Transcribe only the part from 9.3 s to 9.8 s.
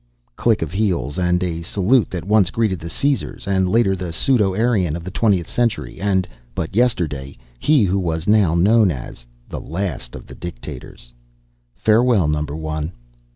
the